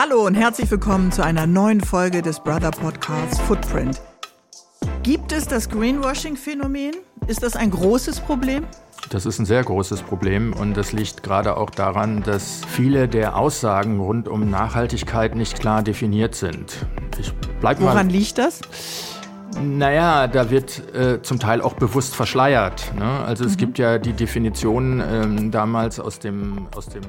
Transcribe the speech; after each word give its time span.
Hallo 0.00 0.24
und 0.24 0.36
herzlich 0.36 0.70
willkommen 0.70 1.10
zu 1.10 1.24
einer 1.24 1.48
neuen 1.48 1.80
Folge 1.80 2.22
des 2.22 2.38
Brother 2.38 2.70
Podcasts 2.70 3.40
Footprint. 3.40 4.00
Gibt 5.02 5.32
es 5.32 5.48
das 5.48 5.68
Greenwashing-Phänomen? 5.68 6.92
Ist 7.26 7.42
das 7.42 7.56
ein 7.56 7.72
großes 7.72 8.20
Problem? 8.20 8.64
Das 9.10 9.26
ist 9.26 9.40
ein 9.40 9.44
sehr 9.44 9.64
großes 9.64 10.02
Problem 10.02 10.52
und 10.52 10.76
das 10.76 10.92
liegt 10.92 11.24
gerade 11.24 11.56
auch 11.56 11.70
daran, 11.70 12.22
dass 12.22 12.60
viele 12.68 13.08
der 13.08 13.36
Aussagen 13.36 13.98
rund 13.98 14.28
um 14.28 14.48
Nachhaltigkeit 14.48 15.34
nicht 15.34 15.58
klar 15.58 15.82
definiert 15.82 16.36
sind. 16.36 16.86
Ich 17.18 17.32
bleib 17.60 17.80
Woran 17.80 18.06
mal, 18.06 18.12
liegt 18.12 18.38
das? 18.38 18.60
Naja, 19.60 20.28
da 20.28 20.48
wird 20.48 20.94
äh, 20.94 21.22
zum 21.22 21.40
Teil 21.40 21.60
auch 21.60 21.74
bewusst 21.74 22.14
verschleiert. 22.14 22.92
Ne? 22.96 23.24
Also 23.26 23.44
es 23.44 23.54
mhm. 23.54 23.56
gibt 23.56 23.78
ja 23.78 23.98
die 23.98 24.12
Definition 24.12 25.02
ähm, 25.04 25.50
damals 25.50 25.98
aus 25.98 26.20
dem, 26.20 26.68
aus 26.76 26.86
dem 26.86 27.02